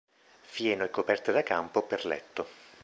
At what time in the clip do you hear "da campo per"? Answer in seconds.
1.31-2.05